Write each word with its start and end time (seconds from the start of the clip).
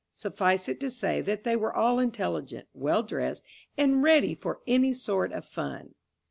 Suffice 0.11 0.67
it 0.67 0.79
to 0.79 0.89
say 0.89 1.21
that 1.21 1.43
they 1.43 1.55
were 1.55 1.75
all 1.75 1.99
intelligent, 1.99 2.67
well 2.73 3.03
dressed, 3.03 3.43
and 3.77 4.01
ready 4.01 4.33
for 4.33 4.61
any 4.65 4.93
sort 4.93 5.31
of 5.31 5.45
fun. 5.45 5.93